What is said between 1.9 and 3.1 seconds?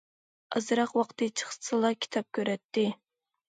كىتاب كۆرەتتى.